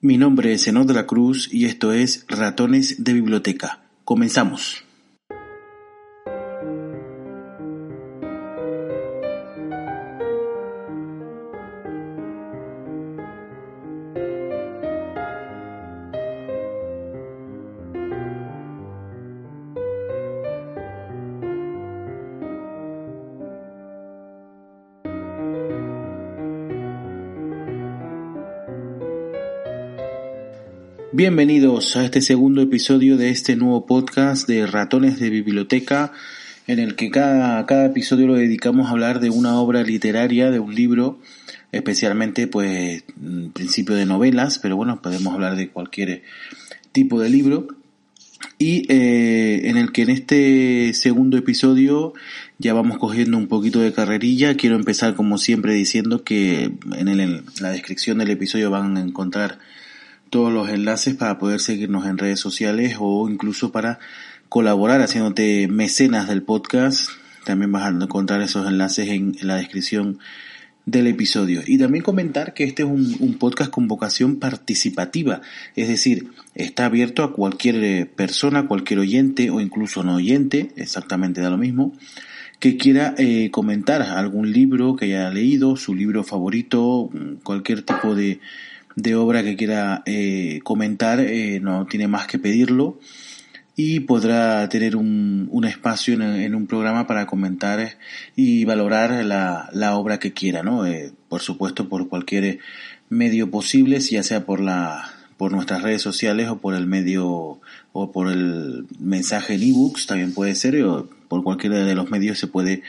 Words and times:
Mi 0.00 0.18
nombre 0.18 0.52
es 0.52 0.64
Zenón 0.64 0.86
de 0.86 0.92
la 0.92 1.06
Cruz 1.06 1.48
y 1.50 1.64
esto 1.64 1.90
es 1.90 2.26
Ratones 2.28 3.02
de 3.02 3.14
Biblioteca. 3.14 3.80
Comenzamos. 4.04 4.85
Bienvenidos 31.16 31.96
a 31.96 32.04
este 32.04 32.20
segundo 32.20 32.60
episodio 32.60 33.16
de 33.16 33.30
este 33.30 33.56
nuevo 33.56 33.86
podcast 33.86 34.46
de 34.46 34.66
Ratones 34.66 35.18
de 35.18 35.30
Biblioteca, 35.30 36.12
en 36.66 36.78
el 36.78 36.94
que 36.94 37.10
cada, 37.10 37.64
cada 37.64 37.86
episodio 37.86 38.26
lo 38.26 38.34
dedicamos 38.34 38.86
a 38.86 38.90
hablar 38.90 39.20
de 39.20 39.30
una 39.30 39.58
obra 39.58 39.82
literaria, 39.82 40.50
de 40.50 40.60
un 40.60 40.74
libro, 40.74 41.18
especialmente 41.72 42.48
pues 42.48 43.02
principio 43.54 43.94
de 43.94 44.04
novelas, 44.04 44.58
pero 44.58 44.76
bueno, 44.76 45.00
podemos 45.00 45.32
hablar 45.32 45.56
de 45.56 45.70
cualquier 45.70 46.22
tipo 46.92 47.18
de 47.18 47.30
libro. 47.30 47.66
Y 48.58 48.84
eh, 48.92 49.70
en 49.70 49.78
el 49.78 49.92
que 49.92 50.02
en 50.02 50.10
este 50.10 50.92
segundo 50.92 51.38
episodio 51.38 52.12
ya 52.58 52.74
vamos 52.74 52.98
cogiendo 52.98 53.38
un 53.38 53.46
poquito 53.46 53.80
de 53.80 53.94
carrerilla. 53.94 54.54
Quiero 54.58 54.76
empezar 54.76 55.14
como 55.14 55.38
siempre 55.38 55.72
diciendo 55.72 56.24
que 56.24 56.72
en, 56.94 57.08
el, 57.08 57.20
en 57.20 57.44
la 57.60 57.70
descripción 57.70 58.18
del 58.18 58.28
episodio 58.28 58.70
van 58.70 58.98
a 58.98 59.00
encontrar 59.00 59.60
todos 60.30 60.52
los 60.52 60.68
enlaces 60.68 61.14
para 61.14 61.38
poder 61.38 61.60
seguirnos 61.60 62.06
en 62.06 62.18
redes 62.18 62.40
sociales 62.40 62.96
o 62.98 63.28
incluso 63.28 63.72
para 63.72 63.98
colaborar 64.48 65.00
haciéndote 65.00 65.68
mecenas 65.68 66.28
del 66.28 66.42
podcast. 66.42 67.10
También 67.44 67.72
vas 67.72 67.84
a 67.84 67.88
encontrar 67.88 68.42
esos 68.42 68.66
enlaces 68.66 69.08
en, 69.08 69.36
la 69.42 69.56
descripción 69.56 70.18
del 70.84 71.06
episodio. 71.08 71.62
Y 71.66 71.78
también 71.78 72.04
comentar 72.04 72.54
que 72.54 72.64
este 72.64 72.82
es 72.82 72.88
un, 72.88 73.36
podcast 73.38 73.70
con 73.70 73.88
vocación 73.88 74.36
participativa, 74.36 75.40
es 75.74 75.88
decir, 75.88 76.28
está 76.54 76.86
abierto 76.86 77.24
a 77.24 77.32
cualquier 77.32 77.82
eh, 77.82 78.06
persona, 78.06 78.68
cualquier 78.68 79.00
oyente 79.00 79.50
o 79.50 79.60
incluso 79.60 80.04
no 80.04 80.16
oyente, 80.16 80.70
exactamente 80.76 81.40
da 81.40 81.50
lo 81.50 81.58
mismo, 81.58 81.92
que 82.60 82.76
quiera 82.76 83.14
eh, 83.18 83.50
comentar 83.50 84.00
algún 84.02 84.52
libro 84.52 84.96
que 84.96 85.06
haya 85.06 85.30
leído, 85.30 85.76
su 85.76 85.94
libro 85.94 86.22
favorito, 86.22 87.10
cualquier 87.42 87.82
tipo 87.82 88.14
de, 88.14 88.40
de 88.96 89.14
obra 89.14 89.44
que 89.44 89.56
quiera 89.56 90.02
eh, 90.06 90.60
comentar, 90.64 91.20
eh, 91.20 91.60
no 91.60 91.86
tiene 91.86 92.08
más 92.08 92.26
que 92.26 92.38
pedirlo 92.38 92.98
y 93.76 94.00
podrá 94.00 94.66
tener 94.70 94.96
un, 94.96 95.48
un 95.52 95.64
espacio 95.66 96.14
en, 96.14 96.54
un 96.54 96.66
programa 96.66 97.06
para 97.06 97.26
comentar 97.26 97.98
y 98.34 98.64
valorar 98.64 99.22
la, 99.24 99.68
la 99.72 99.96
obra 99.96 100.18
que 100.18 100.32
quiera, 100.32 100.62
¿no? 100.62 100.86
Eh, 100.86 101.12
por 101.28 101.42
supuesto, 101.42 101.88
por 101.90 102.08
cualquier 102.08 102.58
medio 103.10 103.50
posible, 103.50 104.00
ya 104.00 104.22
sea 104.22 104.46
por 104.46 104.60
la 104.60 105.12
por 105.36 105.52
nuestras 105.52 105.82
redes 105.82 106.00
sociales 106.00 106.48
o 106.48 106.58
por 106.58 106.74
el 106.74 106.86
medio 106.86 107.60
o 107.92 108.12
por 108.12 108.32
el 108.32 108.86
mensaje 108.98 109.54
en 109.54 109.62
ebooks, 109.62 110.06
también 110.06 110.32
puede 110.32 110.54
ser, 110.54 110.82
o 110.82 111.10
por 111.28 111.44
cualquiera 111.44 111.84
de 111.84 111.94
los 111.94 112.10
medios 112.10 112.38
se 112.38 112.46
puede 112.46 112.82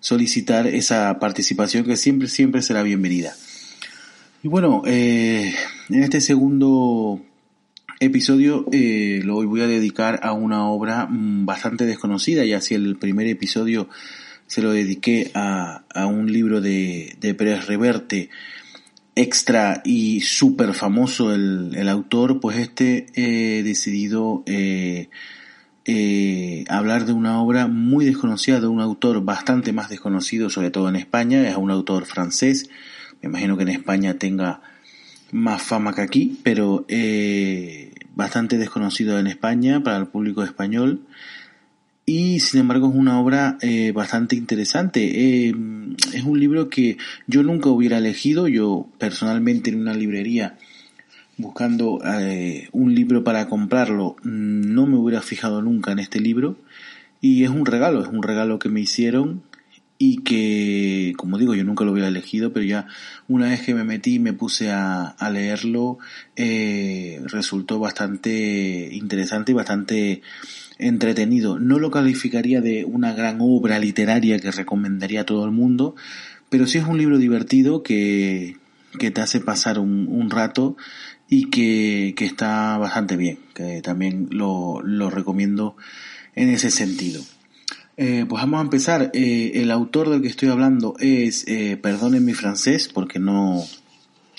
solicitar 0.00 0.66
esa 0.66 1.18
participación 1.18 1.84
que 1.84 1.96
siempre, 1.96 2.28
siempre 2.28 2.62
será 2.62 2.82
bienvenida. 2.82 3.34
Y 4.42 4.48
bueno, 4.48 4.82
eh, 4.86 5.52
en 5.90 6.02
este 6.02 6.22
segundo 6.22 7.20
episodio 8.00 8.64
eh, 8.72 9.20
lo 9.22 9.46
voy 9.46 9.60
a 9.60 9.66
dedicar 9.66 10.20
a 10.22 10.32
una 10.32 10.66
obra 10.66 11.06
mm, 11.06 11.44
bastante 11.44 11.84
desconocida, 11.84 12.44
ya 12.46 12.62
si 12.62 12.74
el 12.74 12.96
primer 12.96 13.26
episodio 13.26 13.88
se 14.46 14.62
lo 14.62 14.72
dediqué 14.72 15.30
a, 15.34 15.84
a 15.94 16.06
un 16.06 16.32
libro 16.32 16.62
de, 16.62 17.16
de 17.20 17.34
Pérez 17.34 17.66
Reverte, 17.66 18.30
extra 19.14 19.82
y 19.84 20.22
súper 20.22 20.72
famoso 20.72 21.34
el, 21.34 21.72
el, 21.76 21.88
autor, 21.90 22.40
pues 22.40 22.56
este 22.56 23.06
he 23.14 23.62
decidido 23.62 24.42
eh, 24.46 25.10
eh, 25.84 26.64
hablar 26.68 27.04
de 27.04 27.12
una 27.12 27.42
obra 27.42 27.66
muy 27.66 28.04
desconocida, 28.04 28.60
de 28.60 28.68
un 28.68 28.80
autor 28.80 29.22
bastante 29.22 29.72
más 29.72 29.90
desconocido, 29.90 30.48
sobre 30.48 30.70
todo 30.70 30.88
en 30.88 30.96
España, 30.96 31.48
es 31.48 31.56
un 31.56 31.70
autor 31.70 32.06
francés, 32.06 32.70
me 33.22 33.28
imagino 33.28 33.56
que 33.56 33.62
en 33.62 33.68
España 33.68 34.14
tenga 34.14 34.60
más 35.32 35.62
fama 35.62 35.94
que 35.94 36.00
aquí, 36.00 36.38
pero 36.42 36.84
eh, 36.88 37.92
bastante 38.14 38.58
desconocido 38.58 39.18
en 39.18 39.26
España 39.26 39.82
para 39.82 39.98
el 39.98 40.06
público 40.06 40.42
español. 40.42 41.02
Y 42.06 42.40
sin 42.40 42.60
embargo 42.60 42.88
es 42.88 42.94
una 42.94 43.20
obra 43.20 43.56
eh, 43.60 43.92
bastante 43.92 44.34
interesante. 44.34 45.48
Eh, 45.48 45.54
es 46.12 46.24
un 46.24 46.40
libro 46.40 46.68
que 46.68 46.96
yo 47.26 47.42
nunca 47.42 47.68
hubiera 47.68 47.98
elegido. 47.98 48.48
Yo 48.48 48.88
personalmente 48.98 49.70
en 49.70 49.80
una 49.80 49.94
librería 49.94 50.56
buscando 51.36 52.00
un 52.72 52.94
libro 52.94 53.24
para 53.24 53.48
comprarlo 53.48 54.16
no 54.24 54.86
me 54.86 54.98
hubiera 54.98 55.22
fijado 55.22 55.62
nunca 55.62 55.92
en 55.92 56.00
este 56.00 56.20
libro. 56.20 56.56
Y 57.20 57.44
es 57.44 57.50
un 57.50 57.64
regalo, 57.64 58.02
es 58.02 58.08
un 58.08 58.22
regalo 58.22 58.58
que 58.58 58.68
me 58.68 58.80
hicieron 58.80 59.42
y 60.02 60.22
que, 60.22 61.12
como 61.18 61.36
digo, 61.36 61.54
yo 61.54 61.62
nunca 61.62 61.84
lo 61.84 61.92
hubiera 61.92 62.08
elegido, 62.08 62.54
pero 62.54 62.64
ya 62.64 62.86
una 63.28 63.50
vez 63.50 63.60
que 63.60 63.74
me 63.74 63.84
metí 63.84 64.14
y 64.14 64.18
me 64.18 64.32
puse 64.32 64.70
a, 64.70 65.02
a 65.08 65.28
leerlo, 65.28 65.98
eh, 66.36 67.20
resultó 67.26 67.78
bastante 67.78 68.88
interesante 68.92 69.52
y 69.52 69.54
bastante 69.54 70.22
entretenido. 70.78 71.58
No 71.58 71.78
lo 71.78 71.90
calificaría 71.90 72.62
de 72.62 72.86
una 72.86 73.12
gran 73.12 73.40
obra 73.42 73.78
literaria 73.78 74.38
que 74.38 74.50
recomendaría 74.50 75.20
a 75.20 75.26
todo 75.26 75.44
el 75.44 75.50
mundo, 75.50 75.94
pero 76.48 76.66
sí 76.66 76.78
es 76.78 76.86
un 76.86 76.96
libro 76.96 77.18
divertido 77.18 77.82
que, 77.82 78.56
que 78.98 79.10
te 79.10 79.20
hace 79.20 79.40
pasar 79.40 79.78
un, 79.78 80.08
un 80.08 80.30
rato 80.30 80.78
y 81.28 81.50
que, 81.50 82.14
que, 82.16 82.24
está 82.24 82.78
bastante 82.78 83.18
bien, 83.18 83.38
que 83.52 83.82
también 83.82 84.28
lo, 84.30 84.80
lo 84.82 85.10
recomiendo 85.10 85.76
en 86.34 86.48
ese 86.48 86.70
sentido. 86.70 87.22
Eh, 88.02 88.24
pues 88.26 88.40
vamos 88.40 88.60
a 88.60 88.62
empezar. 88.62 89.10
Eh, 89.12 89.52
el 89.56 89.70
autor 89.70 90.08
del 90.08 90.22
que 90.22 90.28
estoy 90.28 90.48
hablando 90.48 90.94
es, 91.00 91.46
eh, 91.46 91.76
perdonen 91.76 92.24
mi 92.24 92.32
francés, 92.32 92.88
porque 92.88 93.18
no, 93.18 93.62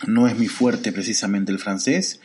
no 0.07 0.27
es 0.27 0.35
mi 0.35 0.47
fuerte 0.47 0.91
precisamente 0.91 1.51
el 1.51 1.59
francés, 1.59 2.21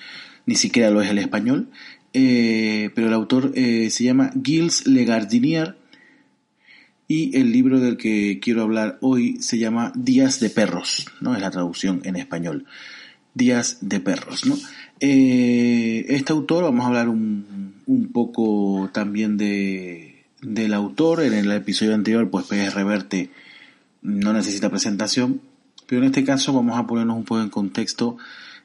ni 0.47 0.55
siquiera 0.55 0.89
lo 0.89 1.03
es 1.03 1.11
el 1.11 1.19
español, 1.19 1.69
eh, 2.15 2.89
pero 2.95 3.09
el 3.09 3.13
autor 3.13 3.53
se 3.55 4.03
llama 4.03 4.31
Gilles 4.43 4.87
Legardinier 4.87 5.77
y 7.07 7.37
el 7.37 7.53
libro 7.53 7.81
del 7.81 7.99
que 7.99 8.41
quiero 8.41 8.63
hablar 8.63 8.97
hoy 9.03 9.37
se 9.43 9.59
llama 9.59 9.93
Días 9.95 10.41
de 10.41 10.49
Perros, 10.49 11.05
¿no? 11.21 11.35
Es 11.35 11.43
la 11.43 11.51
traducción 11.51 12.01
en 12.05 12.17
español. 12.17 12.65
Días 13.35 13.77
de 13.83 14.01
Perros, 14.01 14.47
¿no? 14.47 14.57
este 14.99 16.33
autor, 16.33 16.65
vamos 16.65 16.85
a 16.85 16.89
hablar 16.89 17.11
un, 17.11 17.75
un 17.85 18.09
poco 18.11 18.89
también 18.95 19.37
de 19.37 20.16
del 20.43 20.75
autor. 20.75 21.23
En 21.23 21.35
el 21.35 21.51
episodio 21.53 21.95
anterior, 21.95 22.31
pues 22.31 22.47
PS 22.47 22.75
Reverte 22.75 23.31
no 24.03 24.33
necesita 24.33 24.71
presentación, 24.71 25.41
pero 25.87 26.03
en 26.03 26.07
este 26.07 26.25
caso 26.25 26.53
vamos 26.53 26.79
a 26.79 26.87
ponernos 26.87 27.17
un 27.17 27.25
poco 27.25 27.43
en 27.43 27.51
contexto 27.51 28.17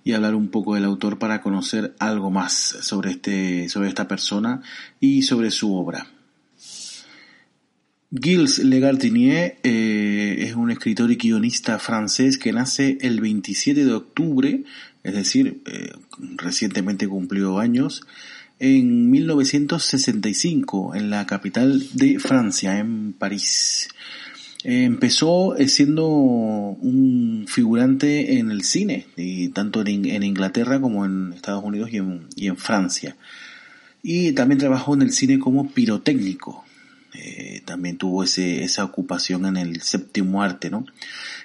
y 0.03 0.13
hablar 0.13 0.35
un 0.35 0.49
poco 0.49 0.75
del 0.75 0.85
autor 0.85 1.19
para 1.19 1.41
conocer 1.41 1.95
algo 1.99 2.31
más 2.31 2.53
sobre 2.53 3.11
este, 3.11 3.69
sobre 3.69 3.89
esta 3.89 4.07
persona 4.07 4.61
y 4.99 5.23
sobre 5.23 5.51
su 5.51 5.75
obra. 5.75 6.07
Gilles 8.13 8.59
Legardinier 8.59 9.57
eh, 9.63 10.35
es 10.39 10.55
un 10.55 10.69
escritor 10.69 11.11
y 11.11 11.15
guionista 11.15 11.79
francés 11.79 12.37
que 12.37 12.51
nace 12.51 12.97
el 13.01 13.21
27 13.21 13.85
de 13.85 13.93
octubre, 13.93 14.63
es 15.03 15.13
decir, 15.13 15.61
eh, 15.65 15.93
recientemente 16.35 17.07
cumplió 17.07 17.59
años, 17.59 18.05
en 18.63 19.09
1965 19.09 20.93
en 20.93 21.09
la 21.09 21.25
capital 21.25 21.83
de 21.93 22.19
Francia, 22.19 22.77
en 22.77 23.11
París. 23.11 23.89
empezó 24.63 25.57
eh, 25.57 25.67
siendo 25.67 26.07
un 26.07 27.45
figurante 27.47 28.37
en 28.37 28.51
el 28.51 28.63
cine, 28.63 29.07
y 29.17 29.49
tanto 29.49 29.81
en, 29.81 30.23
Inglaterra 30.23 30.79
como 30.79 31.05
en 31.05 31.33
Estados 31.33 31.63
Unidos 31.63 31.89
y 31.91 31.97
en, 31.97 32.27
y 32.35 32.47
en, 32.49 32.57
Francia. 32.57 33.15
Y 34.03 34.33
también 34.33 34.59
trabajó 34.59 34.93
en 34.93 35.01
el 35.01 35.11
cine 35.11 35.39
como 35.39 35.71
pirotécnico. 35.71 36.63
Eh, 37.15 37.63
también 37.65 37.97
tuvo 37.97 38.23
ese, 38.23 38.63
esa 38.63 38.83
ocupación 38.83 39.47
en 39.47 39.57
el 39.57 39.81
séptimo 39.81 40.43
arte, 40.43 40.69
¿no? 40.69 40.85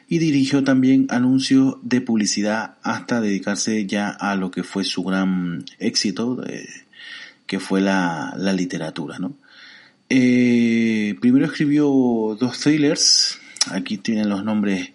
Y 0.06 0.18
dirigió 0.18 0.62
también 0.62 1.06
anuncios 1.08 1.76
de 1.82 2.02
publicidad 2.02 2.74
hasta 2.82 3.22
dedicarse 3.22 3.86
ya 3.86 4.10
a 4.10 4.36
lo 4.36 4.50
que 4.50 4.62
fue 4.62 4.84
su 4.84 5.02
gran 5.02 5.64
éxito, 5.78 6.44
eh, 6.46 6.68
que 7.46 7.60
fue 7.60 7.80
la, 7.80 8.34
la 8.36 8.52
literatura, 8.52 9.18
¿no? 9.18 9.36
Eh, 10.08 11.16
primero 11.20 11.46
escribió 11.46 11.88
dos 12.38 12.60
thrillers, 12.60 13.38
aquí 13.70 13.98
tienen 13.98 14.28
los 14.28 14.44
nombres 14.44 14.92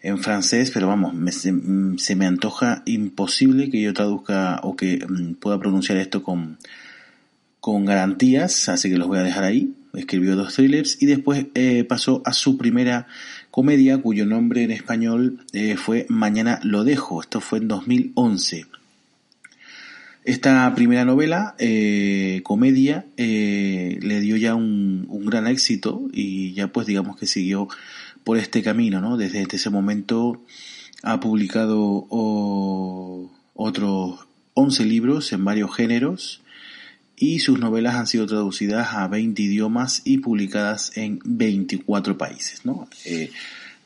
en 0.00 0.18
francés, 0.18 0.70
pero 0.72 0.86
vamos, 0.86 1.14
se, 1.34 1.52
me 2.16 2.26
antoja 2.26 2.82
imposible 2.86 3.68
que 3.68 3.82
yo 3.82 3.92
traduzca 3.92 4.60
o 4.62 4.76
que 4.76 5.04
mm, 5.06 5.34
pueda 5.34 5.58
pronunciar 5.58 5.98
esto 5.98 6.22
con, 6.22 6.58
con 7.60 7.84
garantías, 7.84 8.70
así 8.70 8.88
que 8.88 8.96
los 8.96 9.08
voy 9.08 9.18
a 9.18 9.22
dejar 9.22 9.44
ahí. 9.44 9.74
Escribió 9.92 10.36
dos 10.36 10.54
thrillers 10.54 11.02
y 11.02 11.06
después 11.06 11.46
eh, 11.54 11.84
pasó 11.84 12.22
a 12.24 12.32
su 12.32 12.56
primera 12.56 13.08
comedia, 13.50 13.98
cuyo 13.98 14.24
nombre 14.24 14.62
en 14.62 14.70
español 14.70 15.44
eh, 15.52 15.76
fue 15.76 16.06
Mañana 16.08 16.60
lo 16.62 16.84
dejo. 16.84 17.20
Esto 17.20 17.40
fue 17.40 17.58
en 17.58 17.66
2011. 17.66 18.66
Esta 20.24 20.72
primera 20.74 21.04
novela, 21.04 21.54
eh, 21.58 22.40
comedia, 22.44 23.06
eh, 23.16 23.98
le 24.02 24.20
dio 24.20 24.36
ya 24.36 24.54
un, 24.54 25.08
gran 25.24 25.46
éxito 25.46 26.08
y 26.12 26.52
ya 26.54 26.68
pues 26.68 26.86
digamos 26.86 27.16
que 27.16 27.26
siguió 27.26 27.68
por 28.24 28.36
este 28.36 28.62
camino, 28.62 29.00
¿no? 29.00 29.16
Desde, 29.16 29.46
ese 29.50 29.70
momento 29.70 30.42
ha 31.02 31.20
publicado 31.20 32.06
otros 33.54 34.26
11 34.54 34.84
libros 34.84 35.32
en 35.32 35.44
varios 35.44 35.74
géneros 35.74 36.42
y 37.20 37.40
sus 37.40 37.60
novelas 37.60 37.96
han 37.96 38.06
sido 38.06 38.26
traducidas 38.26 38.94
a 38.94 39.06
20 39.06 39.42
idiomas 39.42 40.00
y 40.04 40.18
publicadas 40.18 40.96
en 40.96 41.20
24 41.24 42.16
países, 42.16 42.64
¿no? 42.64 42.88
Eh, 43.04 43.30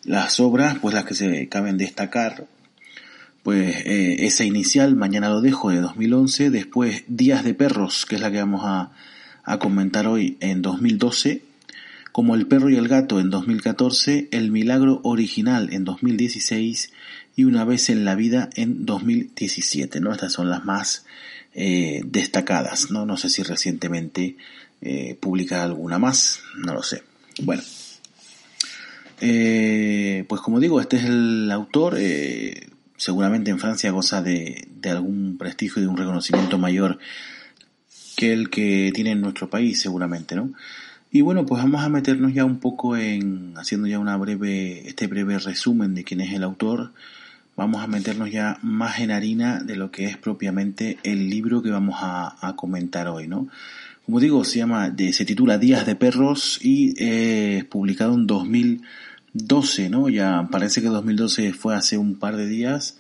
las 0.05 0.39
obras, 0.39 0.79
pues 0.81 0.95
las 0.95 1.05
que 1.05 1.15
se 1.15 1.49
caben 1.49 1.77
destacar, 1.77 2.47
pues 3.45 3.77
eh, 3.85 4.27
esa 4.27 4.45
inicial, 4.45 4.97
Mañana 4.97 5.29
lo 5.29 5.41
dejo, 5.41 5.71
de 5.71 5.81
2011, 5.81 6.51
después 6.51 7.05
Días 7.07 7.45
de 7.45 7.55
Perros, 7.55 8.07
que 8.07 8.17
es 8.17 8.21
la 8.21 8.33
que 8.33 8.39
vamos 8.39 8.63
a, 8.65 8.91
a 9.45 9.59
comentar 9.59 10.09
hoy, 10.09 10.39
en 10.41 10.63
2012, 10.63 11.43
como 12.11 12.35
El 12.35 12.47
perro 12.47 12.71
y 12.71 12.77
el 12.77 12.89
gato 12.89 13.21
en 13.21 13.29
2014, 13.29 14.29
El 14.33 14.51
milagro 14.51 15.01
original 15.05 15.69
en 15.73 15.85
2016 15.85 16.91
y 17.37 17.45
Una 17.45 17.65
vez 17.65 17.91
en 17.91 18.07
la 18.07 18.15
vida 18.15 18.49
en 18.55 18.87
2017, 18.87 20.01
¿no? 20.01 20.13
Estas 20.13 20.33
son 20.33 20.49
las 20.49 20.65
más 20.65 21.05
eh, 21.55 22.01
destacadas, 22.07 22.91
¿no? 22.91 23.05
No 23.05 23.19
sé 23.19 23.29
si 23.29 23.43
recientemente 23.43 24.37
eh, 24.81 25.17
publica 25.21 25.63
alguna 25.63 25.99
más, 25.99 26.41
no 26.57 26.73
lo 26.73 26.83
sé. 26.83 27.03
Bueno. 27.43 27.63
Eh, 29.21 30.25
pues 30.29 30.41
como 30.41 30.61
digo, 30.61 30.81
este 30.81 30.97
es 30.97 31.05
el 31.05 31.51
autor, 31.51 31.97
eh, 31.99 32.69
seguramente 33.05 33.51
en 33.51 33.59
Francia 33.59 33.91
goza 33.91 34.23
de, 34.23 34.67
de 34.81 34.89
algún 34.89 35.37
prestigio 35.37 35.83
y 35.83 35.85
de 35.85 35.91
un 35.91 35.99
reconocimiento 35.99 36.57
mayor 36.57 36.99
que 38.17 38.33
el 38.33 38.49
que 38.49 38.93
tiene 38.95 39.11
en 39.11 39.21
nuestro 39.21 39.51
país, 39.51 39.79
seguramente, 39.79 40.35
¿no? 40.35 40.55
Y 41.11 41.21
bueno, 41.21 41.45
pues 41.45 41.63
vamos 41.63 41.85
a 41.85 41.91
meternos 41.91 42.33
ya 42.33 42.47
un 42.47 42.61
poco 42.61 42.97
en, 42.97 43.53
haciendo 43.59 43.89
ya 43.89 43.99
una 43.99 44.17
breve, 44.17 44.89
este 44.89 45.07
breve 45.07 45.39
resumen 45.39 45.95
de 45.95 46.03
quién 46.03 46.23
es 46.23 46.33
el 46.33 46.43
autor, 46.43 46.93
vamos 47.57 47.85
a 47.85 47.89
meternos 47.89 48.31
ya 48.31 48.59
más 48.63 48.99
en 49.01 49.11
harina 49.11 49.63
de 49.63 49.77
lo 49.77 49.91
que 49.91 50.07
es 50.07 50.17
propiamente 50.17 50.97
el 51.03 51.29
libro 51.29 51.63
que 51.63 51.71
vamos 51.71 51.97
a, 51.99 52.35
a 52.41 52.57
comentar 52.57 53.09
hoy, 53.09 53.29
¿no? 53.29 53.49
Como 54.07 54.19
digo, 54.19 54.45
se 54.45 54.61
llama, 54.61 54.95
se 55.13 55.25
titula 55.27 55.59
Días 55.59 55.85
de 55.85 55.95
Perros 55.95 56.59
y 56.63 56.95
es 56.97 57.67
publicado 57.67 58.15
en 58.15 58.27
2000 58.27 58.83
12, 59.35 59.91
¿no? 59.91 60.09
Ya 60.09 60.49
parece 60.51 60.81
que 60.81 60.89
2012 60.89 61.53
fue 61.53 61.75
hace 61.75 61.99
un 61.99 62.19
par 62.19 62.37
de 62.37 62.47
días, 62.47 62.99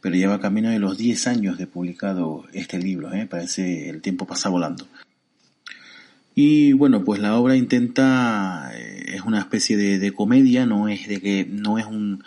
pero 0.00 0.14
lleva 0.14 0.40
camino 0.40 0.70
de 0.70 0.78
los 0.78 0.96
10 0.96 1.26
años 1.26 1.58
de 1.58 1.66
publicado 1.66 2.44
este 2.52 2.78
libro, 2.78 3.12
¿eh? 3.12 3.26
Parece 3.26 3.90
el 3.90 4.00
tiempo 4.00 4.26
pasa 4.26 4.48
volando. 4.48 4.86
Y 6.34 6.72
bueno, 6.72 7.04
pues 7.04 7.20
la 7.20 7.36
obra 7.36 7.56
intenta, 7.56 8.70
eh, 8.74 9.16
es 9.16 9.22
una 9.22 9.40
especie 9.40 9.76
de, 9.76 10.12
comedia, 10.12 10.66
no 10.66 10.88
es 10.88 11.06
de 11.06 11.20
que, 11.20 11.46
no 11.50 11.78
es 11.78 11.84
un, 11.84 12.24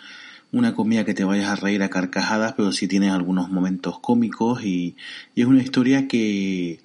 una 0.52 0.74
comedia 0.74 1.04
que 1.04 1.14
te 1.14 1.24
vayas 1.24 1.48
a 1.48 1.56
reír 1.56 1.82
a 1.82 1.90
carcajadas, 1.90 2.52
pero 2.56 2.72
sí 2.72 2.86
tiene 2.86 3.10
algunos 3.10 3.50
momentos 3.50 3.98
cómicos 3.98 4.62
y, 4.64 4.96
y 5.34 5.40
es 5.40 5.46
una 5.48 5.62
historia 5.62 6.06
que, 6.08 6.78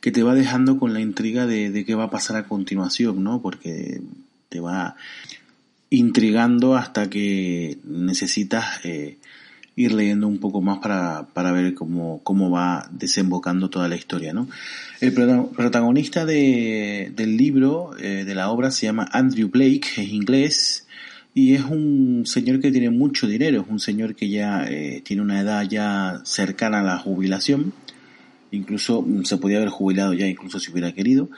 que 0.00 0.12
te 0.12 0.22
va 0.22 0.34
dejando 0.34 0.78
con 0.78 0.92
la 0.92 1.00
intriga 1.00 1.46
de, 1.46 1.70
de 1.70 1.84
qué 1.84 1.94
va 1.94 2.04
a 2.04 2.10
pasar 2.10 2.36
a 2.36 2.46
continuación, 2.48 3.22
¿no? 3.24 3.40
Porque 3.40 4.02
te 4.50 4.60
va, 4.60 4.96
intrigando 5.90 6.76
hasta 6.76 7.10
que 7.10 7.78
necesitas 7.84 8.84
eh, 8.84 9.18
ir 9.76 9.92
leyendo 9.92 10.28
un 10.28 10.38
poco 10.38 10.60
más 10.60 10.78
para, 10.78 11.26
para 11.32 11.52
ver 11.52 11.74
cómo, 11.74 12.20
cómo 12.22 12.50
va 12.50 12.88
desembocando 12.92 13.70
toda 13.70 13.88
la 13.88 13.96
historia, 13.96 14.32
¿no? 14.32 14.48
El 15.00 15.12
protagonista 15.12 16.24
de, 16.24 17.12
del 17.14 17.36
libro, 17.36 17.96
eh, 17.98 18.24
de 18.24 18.34
la 18.34 18.50
obra, 18.50 18.70
se 18.70 18.86
llama 18.86 19.08
Andrew 19.10 19.48
Blake, 19.48 19.88
es 19.96 20.08
inglés, 20.08 20.86
y 21.34 21.54
es 21.54 21.62
un 21.62 22.24
señor 22.26 22.60
que 22.60 22.70
tiene 22.70 22.90
mucho 22.90 23.26
dinero, 23.26 23.62
es 23.62 23.68
un 23.68 23.80
señor 23.80 24.14
que 24.14 24.28
ya 24.28 24.66
eh, 24.68 25.00
tiene 25.04 25.22
una 25.22 25.40
edad 25.40 25.66
ya 25.68 26.20
cercana 26.24 26.80
a 26.80 26.84
la 26.84 26.98
jubilación, 26.98 27.72
incluso 28.50 29.02
mm, 29.02 29.24
se 29.24 29.38
podía 29.38 29.58
haber 29.58 29.70
jubilado 29.70 30.12
ya, 30.12 30.26
incluso 30.26 30.60
si 30.60 30.70
hubiera 30.70 30.92
querido, 30.92 31.30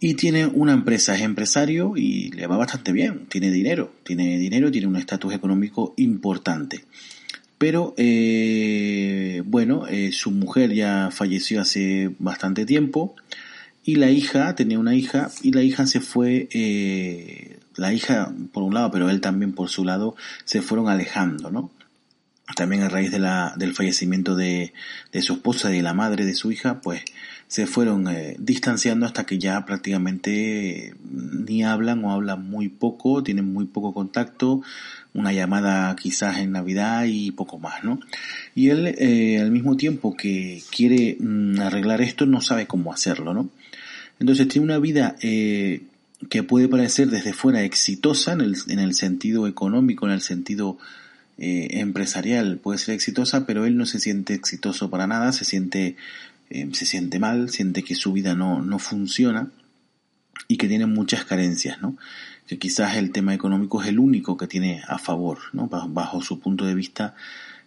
y 0.00 0.14
tiene 0.14 0.46
una 0.46 0.72
empresa, 0.72 1.14
es 1.14 1.22
empresario 1.22 1.96
y 1.96 2.30
le 2.30 2.46
va 2.46 2.56
bastante 2.56 2.92
bien, 2.92 3.26
tiene 3.28 3.50
dinero, 3.50 3.92
tiene 4.02 4.38
dinero, 4.38 4.70
tiene 4.70 4.86
un 4.86 4.96
estatus 4.96 5.32
económico 5.32 5.94
importante. 5.96 6.84
Pero 7.58 7.94
eh, 7.96 9.42
bueno, 9.46 9.86
eh, 9.86 10.12
su 10.12 10.30
mujer 10.30 10.74
ya 10.74 11.10
falleció 11.10 11.62
hace 11.62 12.10
bastante 12.18 12.66
tiempo 12.66 13.14
y 13.84 13.94
la 13.94 14.10
hija, 14.10 14.54
tenía 14.54 14.78
una 14.78 14.94
hija 14.94 15.30
y 15.42 15.52
la 15.52 15.62
hija 15.62 15.86
se 15.86 16.00
fue, 16.00 16.48
eh, 16.52 17.58
la 17.76 17.94
hija 17.94 18.34
por 18.52 18.62
un 18.62 18.74
lado, 18.74 18.90
pero 18.90 19.08
él 19.08 19.22
también 19.22 19.52
por 19.52 19.70
su 19.70 19.84
lado, 19.84 20.16
se 20.44 20.60
fueron 20.60 20.88
alejando, 20.88 21.50
¿no? 21.50 21.70
También 22.54 22.82
a 22.82 22.88
raíz 22.88 23.10
de 23.10 23.18
la, 23.18 23.54
del 23.56 23.74
fallecimiento 23.74 24.36
de, 24.36 24.72
de 25.12 25.22
su 25.22 25.34
esposa 25.34 25.72
y 25.72 25.78
de 25.78 25.82
la 25.82 25.94
madre 25.94 26.24
de 26.24 26.34
su 26.34 26.52
hija, 26.52 26.80
pues 26.80 27.02
se 27.48 27.66
fueron 27.66 28.08
eh, 28.08 28.36
distanciando 28.38 29.06
hasta 29.06 29.24
que 29.24 29.38
ya 29.38 29.64
prácticamente 29.64 30.94
ni 31.04 31.62
hablan 31.62 32.04
o 32.04 32.12
hablan 32.12 32.48
muy 32.48 32.68
poco, 32.68 33.22
tienen 33.22 33.52
muy 33.52 33.66
poco 33.66 33.94
contacto, 33.94 34.62
una 35.14 35.32
llamada 35.32 35.94
quizás 35.96 36.38
en 36.38 36.52
Navidad 36.52 37.04
y 37.06 37.30
poco 37.30 37.58
más, 37.58 37.84
¿no? 37.84 38.00
Y 38.54 38.70
él 38.70 38.86
eh, 38.98 39.38
al 39.40 39.52
mismo 39.52 39.76
tiempo 39.76 40.16
que 40.16 40.62
quiere 40.74 41.16
mm, 41.20 41.60
arreglar 41.60 42.00
esto 42.00 42.26
no 42.26 42.40
sabe 42.40 42.66
cómo 42.66 42.92
hacerlo, 42.92 43.32
¿no? 43.32 43.48
Entonces 44.18 44.48
tiene 44.48 44.64
una 44.64 44.78
vida 44.78 45.14
eh, 45.20 45.82
que 46.28 46.42
puede 46.42 46.68
parecer 46.68 47.10
desde 47.10 47.32
fuera 47.32 47.62
exitosa 47.62 48.32
en 48.32 48.40
el, 48.40 48.56
en 48.68 48.80
el 48.80 48.94
sentido 48.94 49.46
económico, 49.46 50.06
en 50.06 50.12
el 50.12 50.20
sentido 50.20 50.78
empresarial, 51.38 52.58
puede 52.58 52.78
ser 52.78 52.94
exitosa, 52.94 53.46
pero 53.46 53.66
él 53.66 53.76
no 53.76 53.84
se 53.84 54.00
siente 54.00 54.32
exitoso 54.32 54.88
para 54.88 55.06
nada, 55.06 55.32
se 55.32 55.44
siente 55.44 55.96
eh, 56.48 56.68
se 56.72 56.86
siente 56.86 57.18
mal, 57.18 57.50
siente 57.50 57.82
que 57.82 57.96
su 57.96 58.12
vida 58.12 58.34
no, 58.34 58.62
no 58.62 58.78
funciona 58.78 59.50
y 60.46 60.56
que 60.58 60.68
tiene 60.68 60.86
muchas 60.86 61.24
carencias, 61.24 61.80
¿no? 61.80 61.96
Que 62.46 62.58
quizás 62.58 62.96
el 62.96 63.10
tema 63.10 63.34
económico 63.34 63.82
es 63.82 63.88
el 63.88 63.98
único 63.98 64.36
que 64.36 64.46
tiene 64.46 64.82
a 64.86 64.98
favor, 64.98 65.38
¿no? 65.52 65.68
Bajo, 65.68 66.20
su 66.20 66.38
punto 66.38 66.64
de 66.64 66.76
vista 66.76 67.16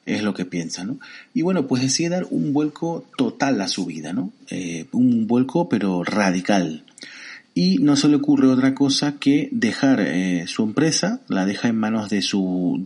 es 0.06 0.24
lo 0.24 0.34
que 0.34 0.46
piensa, 0.46 0.86
¿no? 0.86 0.98
Y 1.34 1.42
bueno, 1.42 1.68
pues 1.68 1.82
decide 1.82 2.10
dar 2.10 2.28
un 2.30 2.54
vuelco 2.54 3.06
total 3.18 3.60
a 3.60 3.68
su 3.68 3.86
vida, 3.86 4.14
¿no? 4.14 4.32
Eh, 4.50 4.88
un 4.94 5.28
vuelco 5.28 5.68
pero 5.68 6.04
radical. 6.04 6.86
Y 7.54 7.80
no 7.80 7.98
se 7.98 8.08
le 8.08 8.16
ocurre 8.16 8.48
otra 8.48 8.74
cosa 8.74 9.18
que 9.20 9.50
dejar 9.52 10.00
eh, 10.00 10.46
su 10.48 10.64
empresa, 10.64 11.20
la 11.28 11.46
deja 11.46 11.68
en 11.68 11.76
manos 11.76 12.10
de 12.10 12.22
su, 12.22 12.82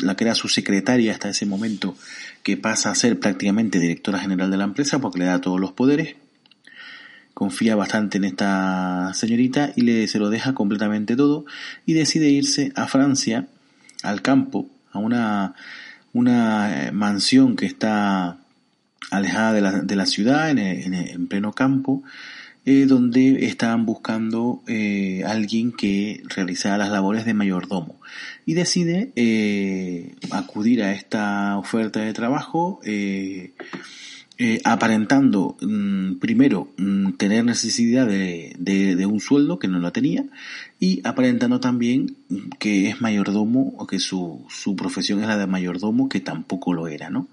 la 0.00 0.16
era 0.18 0.34
su 0.34 0.48
secretaria 0.48 1.12
hasta 1.12 1.28
ese 1.28 1.46
momento, 1.46 1.96
que 2.42 2.56
pasa 2.56 2.90
a 2.90 2.94
ser 2.94 3.18
prácticamente 3.18 3.78
directora 3.78 4.18
general 4.18 4.50
de 4.50 4.56
la 4.56 4.64
empresa 4.64 5.00
porque 5.00 5.20
le 5.20 5.26
da 5.26 5.40
todos 5.40 5.60
los 5.60 5.72
poderes. 5.72 6.16
Confía 7.34 7.76
bastante 7.76 8.18
en 8.18 8.24
esta 8.24 9.12
señorita 9.14 9.72
y 9.76 9.82
le, 9.82 10.08
se 10.08 10.18
lo 10.18 10.28
deja 10.30 10.54
completamente 10.54 11.14
todo 11.14 11.44
y 11.86 11.92
decide 11.92 12.28
irse 12.28 12.72
a 12.74 12.88
Francia, 12.88 13.46
al 14.02 14.22
campo, 14.22 14.68
a 14.90 14.98
una, 14.98 15.54
una 16.12 16.86
eh, 16.86 16.92
mansión 16.92 17.54
que 17.54 17.66
está 17.66 18.38
alejada 19.10 19.52
de 19.52 19.60
la, 19.60 19.72
de 19.80 19.96
la 19.96 20.06
ciudad, 20.06 20.50
en, 20.50 20.58
en, 20.58 21.26
pleno 21.28 21.52
campo, 21.52 22.02
eh, 22.70 22.84
donde 22.84 23.46
estaban 23.46 23.86
buscando 23.86 24.62
eh, 24.66 25.22
alguien 25.26 25.72
que 25.72 26.22
realizara 26.28 26.76
las 26.76 26.90
labores 26.90 27.24
de 27.24 27.32
mayordomo 27.32 27.98
y 28.44 28.52
decide 28.52 29.10
eh, 29.16 30.14
acudir 30.32 30.82
a 30.82 30.92
esta 30.92 31.56
oferta 31.56 32.00
de 32.00 32.12
trabajo 32.12 32.80
aparentando 34.64 35.56
mm, 35.62 36.16
primero 36.18 36.68
mm, 36.76 37.12
tener 37.12 37.42
necesidad 37.46 38.06
de, 38.06 38.54
de, 38.58 39.06
un 39.06 39.20
sueldo 39.20 39.58
que 39.58 39.68
no 39.68 39.78
lo 39.78 39.90
tenía 39.90 40.26
y 40.78 41.00
aparentando 41.04 41.60
también 41.60 42.18
que 42.58 42.90
es 42.90 43.00
mayordomo 43.00 43.72
o 43.78 43.86
que 43.86 43.98
su, 43.98 44.44
su 44.50 44.76
profesión 44.76 45.22
es 45.22 45.26
la 45.26 45.38
de 45.38 45.46
mayordomo 45.46 46.10
que 46.10 46.20
tampoco 46.20 46.74
lo 46.74 46.86
era, 46.86 47.08
¿no? 47.08 47.28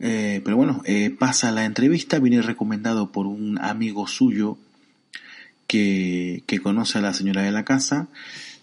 Eh, 0.00 0.40
pero 0.44 0.56
bueno, 0.56 0.82
eh, 0.84 1.10
pasa 1.10 1.52
la 1.52 1.64
entrevista, 1.64 2.18
viene 2.18 2.42
recomendado 2.42 3.12
por 3.12 3.26
un 3.26 3.58
amigo 3.58 4.06
suyo 4.06 4.58
que, 5.66 6.60
conoce 6.62 6.98
a 6.98 7.02
la 7.02 7.14
señora 7.14 7.42
de 7.42 7.52
la 7.52 7.64
casa 7.64 8.08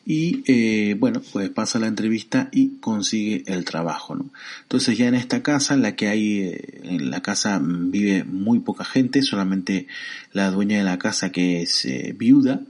y 0.05 0.43
eh, 0.47 0.95
bueno, 0.97 1.21
pues 1.31 1.49
pasa 1.49 1.77
la 1.77 1.87
entrevista 1.87 2.49
y 2.51 2.79
consigue 2.79 3.43
el 3.45 3.65
trabajo, 3.65 4.15
¿no? 4.15 4.29
Entonces 4.63 4.97
ya 4.97 5.07
en 5.07 5.15
esta 5.15 5.43
casa, 5.43 5.75
en 5.75 5.83
la 5.83 5.95
que 5.95 6.07
hay, 6.07 6.39
eh, 6.39 6.81
en 6.83 7.11
la 7.11 7.21
casa 7.21 7.61
vive 7.61 8.23
muy 8.23 8.59
poca 8.59 8.83
gente, 8.83 9.21
solamente 9.21 9.87
la 10.31 10.49
dueña 10.49 10.79
de 10.79 10.83
la 10.83 10.97
casa 10.97 11.31
que 11.31 11.61
es 11.61 11.85
eh, 11.85 12.15
viuda, 12.17 12.61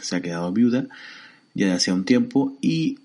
se 0.00 0.16
ha 0.16 0.22
quedado 0.22 0.52
viuda 0.52 0.86
ya 1.56 1.66
de 1.66 1.72
hacía 1.72 1.94
un 1.94 2.04
tiempo, 2.04 2.56
y 2.60 2.98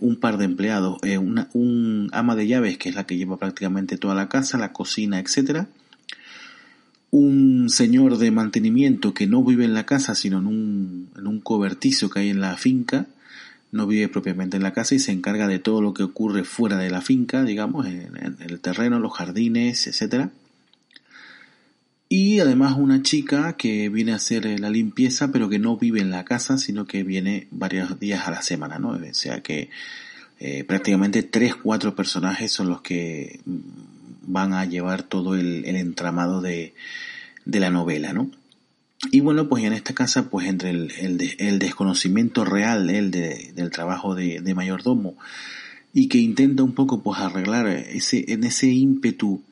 un 0.00 0.16
par 0.16 0.38
de 0.38 0.44
empleados, 0.44 0.98
una, 1.20 1.48
un 1.54 2.10
ama 2.12 2.36
de 2.36 2.46
llaves 2.46 2.78
que 2.78 2.88
es 2.88 2.94
la 2.94 3.06
que 3.06 3.16
lleva 3.16 3.38
prácticamente 3.38 3.96
toda 3.96 4.14
la 4.14 4.28
casa, 4.28 4.58
la 4.58 4.72
cocina, 4.72 5.20
etcétera, 5.20 5.68
un 7.10 7.68
señor 7.68 8.18
de 8.18 8.30
mantenimiento 8.30 9.14
que 9.14 9.26
no 9.26 9.44
vive 9.44 9.64
en 9.64 9.74
la 9.74 9.86
casa, 9.86 10.14
sino 10.14 10.38
en 10.38 10.46
un, 10.46 11.08
en 11.16 11.26
un 11.26 11.40
cobertizo 11.40 12.10
que 12.10 12.20
hay 12.20 12.30
en 12.30 12.40
la 12.40 12.56
finca, 12.56 13.06
no 13.72 13.86
vive 13.86 14.08
propiamente 14.08 14.56
en 14.56 14.62
la 14.62 14.72
casa 14.72 14.94
y 14.94 14.98
se 14.98 15.12
encarga 15.12 15.48
de 15.48 15.58
todo 15.58 15.80
lo 15.80 15.94
que 15.94 16.02
ocurre 16.02 16.44
fuera 16.44 16.76
de 16.76 16.90
la 16.90 17.00
finca, 17.00 17.42
digamos, 17.42 17.86
en, 17.86 18.36
el 18.40 18.60
terreno, 18.60 18.98
los 18.98 19.12
jardines, 19.12 19.86
etcétera. 19.86 20.30
Y 22.14 22.40
además 22.40 22.76
una 22.76 23.00
chica 23.00 23.56
que 23.56 23.88
viene 23.88 24.12
a 24.12 24.16
hacer 24.16 24.46
eh, 24.46 24.58
la 24.58 24.68
limpieza, 24.68 25.32
pero 25.32 25.48
que 25.48 25.58
no 25.58 25.78
vive 25.78 26.02
en 26.02 26.10
la 26.10 26.26
casa, 26.26 26.58
sino 26.58 26.84
que 26.84 27.04
viene 27.04 27.46
varios 27.50 27.98
días 27.98 28.28
a 28.28 28.30
la 28.30 28.42
semana, 28.42 28.78
¿no? 28.78 28.90
O 28.90 29.14
sea 29.14 29.42
que 29.42 29.70
eh, 30.38 30.62
prácticamente 30.64 31.22
tres, 31.22 31.54
cuatro 31.54 31.94
personajes 31.94 32.52
son 32.52 32.68
los 32.68 32.82
que 32.82 33.40
van 34.26 34.52
a 34.52 34.66
llevar 34.66 35.04
todo 35.04 35.36
el, 35.36 35.64
entramado 35.64 36.42
de, 36.42 36.74
de, 37.46 37.60
la 37.60 37.70
novela, 37.70 38.12
¿no? 38.12 38.30
Y 39.10 39.20
bueno, 39.20 39.48
pues 39.48 39.64
en 39.64 39.72
esta 39.72 39.94
casa, 39.94 40.28
pues 40.28 40.46
entre 40.48 40.68
el, 40.68 40.92
el, 41.38 41.58
desconocimiento 41.58 42.44
real 42.44 42.90
el 42.90 43.10
del 43.10 43.70
trabajo 43.70 44.14
de, 44.14 44.42
de, 44.42 44.54
mayordomo 44.54 45.16
y 45.94 46.08
que 46.08 46.18
intenta 46.18 46.62
un 46.62 46.74
poco 46.74 47.02
pues 47.02 47.20
arreglar 47.20 47.68
ese, 47.68 48.26
en 48.28 48.44
ese 48.44 48.66
ímpetu 48.66 49.42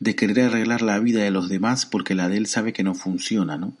de 0.00 0.16
querer 0.16 0.46
arreglar 0.46 0.80
la 0.80 0.98
vida 0.98 1.22
de 1.22 1.30
los 1.30 1.48
demás 1.48 1.86
porque 1.86 2.14
la 2.14 2.28
de 2.28 2.38
él 2.38 2.46
sabe 2.46 2.72
que 2.72 2.82
no 2.82 2.94
funciona, 2.94 3.58
¿no? 3.58 3.74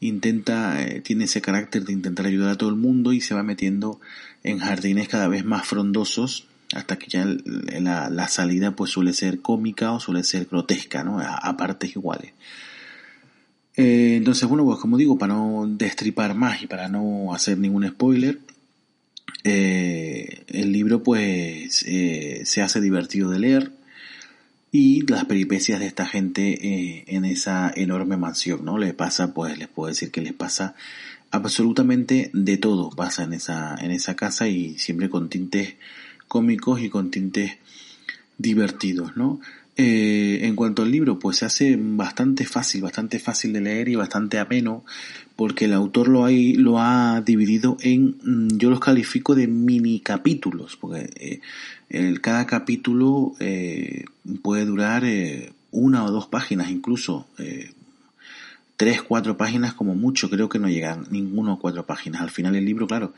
Intenta, 0.00 0.82
eh, 0.82 1.00
tiene 1.02 1.24
ese 1.24 1.42
carácter 1.42 1.84
de 1.84 1.92
intentar 1.92 2.26
ayudar 2.26 2.50
a 2.50 2.56
todo 2.56 2.70
el 2.70 2.76
mundo 2.76 3.12
y 3.12 3.20
se 3.20 3.34
va 3.34 3.42
metiendo 3.42 4.00
en 4.42 4.58
jardines 4.58 5.08
cada 5.08 5.28
vez 5.28 5.44
más 5.44 5.66
frondosos 5.66 6.46
hasta 6.74 6.96
que 6.96 7.08
ya 7.08 7.26
la, 7.26 8.08
la, 8.08 8.28
salida 8.28 8.72
pues 8.76 8.90
suele 8.90 9.12
ser 9.12 9.40
cómica 9.40 9.92
o 9.92 10.00
suele 10.00 10.22
ser 10.24 10.46
grotesca, 10.46 11.04
¿no? 11.04 11.18
A, 11.20 11.56
partes 11.56 11.96
iguales. 11.96 12.32
Eh, 13.76 14.16
entonces, 14.16 14.48
bueno, 14.48 14.64
pues 14.64 14.78
como 14.78 14.96
digo, 14.96 15.18
para 15.18 15.34
no 15.34 15.66
destripar 15.66 16.34
más 16.34 16.62
y 16.62 16.66
para 16.66 16.88
no 16.88 17.34
hacer 17.34 17.58
ningún 17.58 17.86
spoiler, 17.88 18.40
eh, 19.44 20.44
el 20.48 20.72
libro 20.72 21.02
pues 21.02 21.84
se 22.44 22.62
hace 22.62 22.80
divertido 22.80 23.30
de 23.30 23.38
leer 23.38 23.77
y 24.70 25.06
las 25.06 25.24
peripecias 25.24 25.80
de 25.80 25.86
esta 25.86 26.06
gente 26.06 27.14
en 27.14 27.24
esa 27.24 27.72
enorme 27.74 28.16
mansión, 28.16 28.64
¿no? 28.64 28.78
Le 28.78 28.92
pasa, 28.92 29.32
pues 29.32 29.56
les 29.58 29.68
puedo 29.68 29.88
decir 29.88 30.10
que 30.10 30.20
les 30.20 30.34
pasa 30.34 30.74
absolutamente 31.30 32.30
de 32.32 32.56
todo 32.56 32.90
pasa 32.90 33.24
en 33.24 33.34
esa, 33.34 33.76
en 33.80 33.90
esa 33.90 34.16
casa 34.16 34.48
y 34.48 34.78
siempre 34.78 35.10
con 35.10 35.28
tintes 35.28 35.74
cómicos 36.26 36.80
y 36.80 36.88
con 36.88 37.10
tintes 37.10 37.58
divertidos, 38.38 39.16
¿no? 39.16 39.40
Eh, 39.80 40.40
en 40.42 40.56
cuanto 40.56 40.82
al 40.82 40.90
libro, 40.90 41.20
pues 41.20 41.36
se 41.36 41.44
hace 41.44 41.78
bastante 41.78 42.44
fácil, 42.44 42.82
bastante 42.82 43.20
fácil 43.20 43.52
de 43.52 43.60
leer 43.60 43.88
y 43.88 43.94
bastante 43.94 44.40
ameno, 44.40 44.84
porque 45.36 45.66
el 45.66 45.72
autor 45.72 46.08
lo, 46.08 46.24
hay, 46.24 46.54
lo 46.54 46.80
ha 46.80 47.20
dividido 47.20 47.76
en, 47.80 48.16
mm, 48.20 48.58
yo 48.58 48.70
los 48.70 48.80
califico 48.80 49.36
de 49.36 49.46
mini 49.46 50.00
capítulos, 50.00 50.76
porque 50.76 51.08
eh, 51.14 51.40
el, 51.90 52.20
cada 52.20 52.44
capítulo 52.44 53.34
eh, 53.38 54.06
puede 54.42 54.64
durar 54.64 55.04
una 55.70 56.04
o 56.04 56.10
dos 56.10 56.26
páginas 56.26 56.70
incluso, 56.70 57.28
tres, 58.76 59.02
cuatro 59.02 59.36
páginas 59.36 59.74
como 59.74 59.94
mucho, 59.94 60.28
creo 60.28 60.48
que 60.48 60.58
no 60.58 60.68
llegan 60.68 61.06
ninguno 61.10 61.52
a 61.52 61.58
cuatro 61.60 61.86
páginas. 61.86 62.20
Al 62.22 62.30
final 62.30 62.56
el 62.56 62.64
libro, 62.64 62.88
claro, 62.88 63.14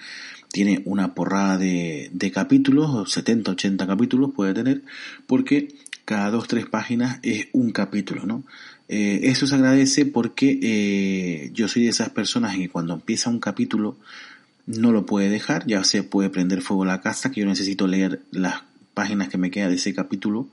tiene 0.52 0.83
una 0.85 1.14
porrada 1.14 1.57
de, 1.57 2.11
de 2.12 2.31
capítulos, 2.31 3.11
70, 3.11 3.52
80 3.52 3.87
capítulos 3.87 4.33
puede 4.35 4.52
tener, 4.52 4.83
porque 5.26 5.69
cada 6.11 6.31
dos, 6.33 6.49
tres 6.49 6.67
páginas 6.67 7.21
es 7.23 7.47
un 7.52 7.71
capítulo, 7.71 8.26
¿no? 8.26 8.43
Eh, 8.88 9.21
eso 9.31 9.47
se 9.47 9.55
agradece 9.55 10.07
porque 10.07 10.59
eh, 10.61 11.50
yo 11.55 11.69
soy 11.69 11.85
de 11.85 11.90
esas 11.90 12.09
personas 12.09 12.57
que 12.57 12.69
cuando 12.69 12.95
empieza 12.95 13.31
un 13.31 13.38
capítulo 13.38 13.97
no 14.67 14.90
lo 14.90 15.07
puede 15.07 15.29
dejar, 15.31 15.64
ya 15.69 15.85
se 15.85 16.02
puede 16.02 16.29
prender 16.29 16.62
fuego 16.62 16.85
la 16.85 17.00
casa, 17.00 17.31
que 17.31 17.43
yo 17.43 17.47
necesito 17.47 17.87
leer 17.87 18.23
las 18.33 18.64
páginas 18.93 19.29
que 19.29 19.38
me 19.38 19.52
queda 19.52 19.69
de 19.69 19.76
ese 19.76 19.95
capítulo 19.95 20.49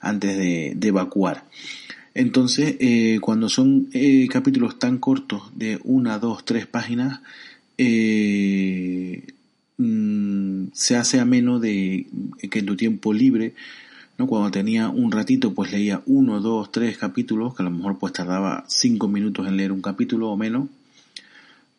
antes 0.00 0.36
de, 0.36 0.76
evacuar. 0.86 1.46
Entonces, 2.12 2.76
eh, 2.78 3.20
cuando 3.22 3.48
son 3.48 3.88
capítulos 4.28 4.78
tan 4.78 4.98
cortos 4.98 5.44
de 5.56 5.80
una, 5.82 6.18
dos, 6.18 6.44
tres 6.44 6.66
páginas, 6.66 7.20
mm, 9.78 10.64
se 10.74 10.96
hace 10.96 11.20
ameno 11.20 11.58
de 11.58 12.06
que 12.50 12.58
en 12.58 12.66
tu 12.66 12.76
tiempo 12.76 13.14
libre, 13.14 13.54
¿no? 14.20 14.26
cuando 14.26 14.50
tenía 14.50 14.90
un 14.90 15.10
ratito, 15.10 15.54
pues 15.54 15.72
leía 15.72 16.02
uno, 16.04 16.40
dos, 16.40 16.70
tres 16.70 16.98
capítulos, 16.98 17.54
que 17.54 17.62
a 17.62 17.64
lo 17.64 17.70
mejor 17.70 17.98
pues 17.98 18.12
tardaba 18.12 18.64
cinco 18.68 19.08
minutos 19.08 19.48
en 19.48 19.56
leer 19.56 19.72
un 19.72 19.80
capítulo 19.80 20.28
o 20.28 20.36
menos, 20.36 20.68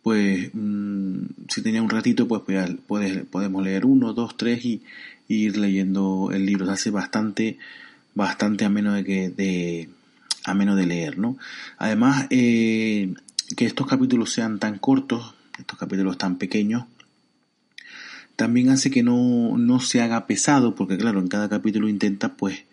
pues 0.02 0.50
mm, 0.52 1.18
si 1.48 1.62
tenía 1.62 1.84
un 1.84 1.90
ratito, 1.92 2.28
pues, 2.28 2.42
pues 2.88 3.26
podemos 3.30 3.64
leer 3.64 3.86
uno, 3.86 4.14
dos, 4.14 4.38
tres 4.38 4.66
y, 4.66 4.82
ir 5.28 5.56
leyendo 5.56 6.32
el 6.34 6.48
libro. 6.48 6.66
Se 6.66 6.72
hace 6.72 6.90
bastante, 6.90 7.60
bastante 8.16 8.66
ameno 8.66 8.94
de 8.94 9.04
que, 9.04 9.30
de, 9.30 9.90
a 10.44 10.56
menos 10.56 10.78
de 10.78 10.88
leer, 10.88 11.20
¿no? 11.20 11.38
Además, 11.78 12.26
eh, 12.32 13.14
que 13.56 13.66
estos 13.68 13.86
capítulos 13.86 14.34
sean 14.34 14.58
tan 14.58 14.80
cortos, 14.80 15.36
estos 15.60 15.78
capítulos 15.78 16.18
tan 16.18 16.38
pequeños, 16.38 16.86
también 18.42 18.72
hace 18.72 18.90
que 18.90 19.04
no, 19.04 19.56
no 19.56 19.80
se 19.80 20.02
haga 20.02 20.26
pesado, 20.26 20.74
porque 20.74 20.98
claro, 20.98 21.20
en 21.20 21.28
cada 21.28 21.48
capítulo 21.48 21.88
intenta 21.88 22.34
pues 22.34 22.64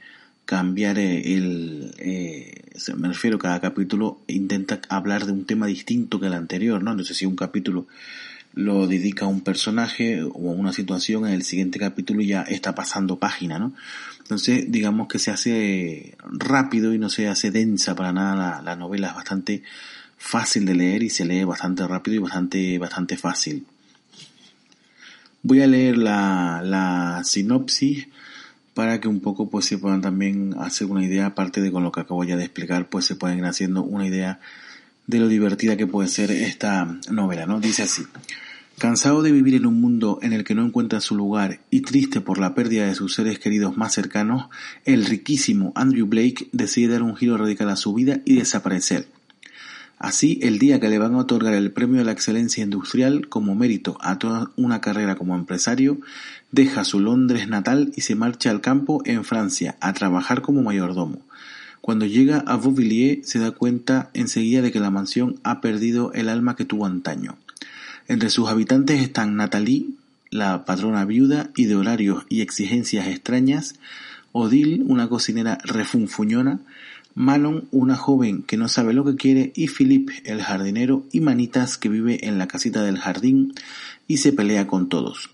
cambiar 0.46 0.98
eh, 0.98 1.34
el, 1.34 1.94
eh, 1.98 2.62
me 2.96 3.08
refiero, 3.08 3.38
cada 3.38 3.60
capítulo 3.60 4.18
intenta 4.28 4.80
hablar 4.88 5.26
de 5.26 5.32
un 5.32 5.44
tema 5.44 5.66
distinto 5.66 6.20
que 6.20 6.28
el 6.28 6.32
anterior, 6.32 6.82
¿no? 6.82 7.04
Sé 7.04 7.12
si 7.12 7.26
un 7.26 7.36
capítulo 7.36 7.86
lo 8.54 8.86
dedica 8.86 9.26
a 9.26 9.28
un 9.28 9.42
personaje 9.42 10.22
o 10.22 10.50
a 10.50 10.54
una 10.54 10.72
situación, 10.72 11.26
en 11.26 11.34
el 11.34 11.42
siguiente 11.42 11.78
capítulo 11.78 12.22
ya 12.22 12.40
está 12.40 12.74
pasando 12.74 13.18
página, 13.18 13.58
¿no? 13.58 13.74
Entonces, 14.20 14.72
digamos 14.72 15.06
que 15.06 15.18
se 15.18 15.30
hace 15.30 16.16
rápido 16.24 16.94
y 16.94 16.98
no 16.98 17.10
se 17.10 17.28
hace 17.28 17.50
densa 17.50 17.94
para 17.94 18.14
nada 18.14 18.62
la, 18.62 18.74
novela, 18.74 19.08
es 19.08 19.14
bastante 19.14 19.62
fácil 20.16 20.64
de 20.64 20.76
leer 20.76 21.02
y 21.02 21.10
se 21.10 21.26
lee 21.26 21.44
bastante 21.44 21.86
rápido 21.86 22.16
y 22.16 22.20
bastante, 22.20 22.78
bastante 22.78 23.18
fácil. 23.18 23.66
Voy 25.48 25.62
a 25.62 25.66
leer 25.66 25.96
la, 25.96 26.60
la 26.62 27.22
sinopsis 27.24 28.06
para 28.74 29.00
que 29.00 29.08
un 29.08 29.20
poco 29.20 29.48
pues 29.48 29.64
se 29.64 29.78
puedan 29.78 30.02
también 30.02 30.54
hacer 30.58 30.88
una 30.88 31.02
idea, 31.02 31.24
aparte 31.24 31.62
de 31.62 31.72
con 31.72 31.84
lo 31.84 31.90
que 31.90 32.00
acabo 32.00 32.22
ya 32.22 32.36
de 32.36 32.44
explicar, 32.44 32.90
pues 32.90 33.06
se 33.06 33.16
pueden 33.16 33.38
ir 33.38 33.46
haciendo 33.46 33.82
una 33.82 34.06
idea 34.06 34.40
de 35.06 35.18
lo 35.20 35.26
divertida 35.26 35.78
que 35.78 35.86
puede 35.86 36.10
ser 36.10 36.30
esta 36.30 36.98
novela, 37.10 37.46
¿no? 37.46 37.60
Dice 37.60 37.84
así. 37.84 38.02
Cansado 38.76 39.22
de 39.22 39.32
vivir 39.32 39.54
en 39.54 39.64
un 39.64 39.80
mundo 39.80 40.18
en 40.20 40.34
el 40.34 40.44
que 40.44 40.54
no 40.54 40.66
encuentra 40.66 41.00
su 41.00 41.16
lugar 41.16 41.60
y 41.70 41.80
triste 41.80 42.20
por 42.20 42.38
la 42.38 42.54
pérdida 42.54 42.86
de 42.86 42.94
sus 42.94 43.14
seres 43.14 43.38
queridos 43.38 43.74
más 43.78 43.94
cercanos, 43.94 44.50
el 44.84 45.06
riquísimo 45.06 45.72
Andrew 45.74 46.06
Blake 46.06 46.50
decide 46.52 46.92
dar 46.92 47.02
un 47.02 47.16
giro 47.16 47.38
radical 47.38 47.70
a 47.70 47.76
su 47.76 47.94
vida 47.94 48.20
y 48.26 48.36
desaparecer. 48.36 49.08
Así, 49.98 50.38
el 50.42 50.60
día 50.60 50.78
que 50.78 50.88
le 50.88 50.98
van 50.98 51.14
a 51.14 51.18
otorgar 51.18 51.54
el 51.54 51.72
premio 51.72 52.00
a 52.00 52.04
la 52.04 52.12
excelencia 52.12 52.62
industrial 52.62 53.28
como 53.28 53.56
mérito 53.56 53.98
a 54.00 54.18
toda 54.18 54.52
una 54.56 54.80
carrera 54.80 55.16
como 55.16 55.34
empresario, 55.34 55.98
deja 56.52 56.84
su 56.84 57.00
Londres 57.00 57.48
natal 57.48 57.92
y 57.96 58.02
se 58.02 58.14
marcha 58.14 58.50
al 58.50 58.60
campo 58.60 59.02
en 59.04 59.24
Francia 59.24 59.76
a 59.80 59.92
trabajar 59.94 60.40
como 60.40 60.62
mayordomo 60.62 61.20
Cuando 61.80 62.06
llega 62.06 62.38
a 62.46 62.56
Beauvilliers 62.56 63.28
se 63.28 63.40
da 63.40 63.50
cuenta 63.50 64.10
enseguida 64.14 64.62
de 64.62 64.70
que 64.70 64.80
la 64.80 64.90
mansión 64.90 65.40
ha 65.42 65.60
perdido 65.60 66.12
el 66.12 66.28
alma 66.28 66.54
que 66.54 66.64
tuvo 66.64 66.86
antaño. 66.86 67.36
Entre 68.06 68.30
sus 68.30 68.48
habitantes 68.48 69.02
están 69.02 69.34
Nathalie, 69.34 69.86
la 70.30 70.64
patrona 70.64 71.04
viuda 71.06 71.50
y 71.56 71.64
de 71.64 71.74
horarios 71.74 72.24
y 72.28 72.42
exigencias 72.42 73.08
extrañas, 73.08 73.74
Odile, 74.32 74.82
una 74.84 75.08
cocinera 75.08 75.58
refunfuñona, 75.64 76.60
Manon, 77.18 77.66
una 77.72 77.96
joven 77.96 78.44
que 78.44 78.56
no 78.56 78.68
sabe 78.68 78.92
lo 78.92 79.04
que 79.04 79.16
quiere, 79.16 79.52
y 79.56 79.66
Philippe, 79.66 80.22
el 80.24 80.40
jardinero, 80.40 81.04
y 81.10 81.18
Manitas, 81.18 81.76
que 81.76 81.88
vive 81.88 82.28
en 82.28 82.38
la 82.38 82.46
casita 82.46 82.82
del 82.84 82.96
jardín 82.96 83.54
y 84.06 84.18
se 84.18 84.32
pelea 84.32 84.68
con 84.68 84.88
todos. 84.88 85.30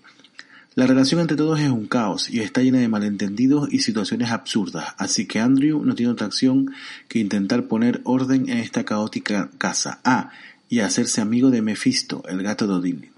La 0.73 0.87
relación 0.87 1.21
entre 1.21 1.37
todos 1.37 1.59
es 1.59 1.69
un 1.69 1.85
caos 1.85 2.27
y 2.31 2.39
está 2.39 2.63
llena 2.63 2.79
de 2.79 2.87
malentendidos 2.87 3.71
y 3.71 3.81
situaciones 3.81 4.31
absurdas, 4.31 4.95
así 4.97 5.27
que 5.27 5.39
Andrew 5.39 5.85
no 5.85 5.93
tiene 5.93 6.11
otra 6.11 6.25
acción 6.25 6.71
que 7.07 7.19
intentar 7.19 7.67
poner 7.67 8.01
orden 8.03 8.49
en 8.49 8.57
esta 8.57 8.83
caótica 8.83 9.51
casa. 9.59 9.99
Ah, 10.03 10.31
y 10.67 10.79
hacerse 10.79 11.21
amigo 11.21 11.51
de 11.51 11.61
Mephisto, 11.61 12.23
el 12.27 12.41
gato 12.41 12.65
de 12.65 12.73
Odile. 12.73 13.11